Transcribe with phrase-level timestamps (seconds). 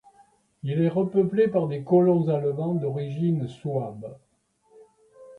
[0.63, 4.17] Il est repeuplé par des colons allemands d'origine souabe.